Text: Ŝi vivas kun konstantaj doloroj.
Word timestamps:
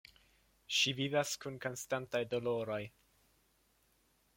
Ŝi 0.77 0.93
vivas 1.01 1.35
kun 1.45 1.61
konstantaj 1.67 2.25
doloroj. 2.33 2.83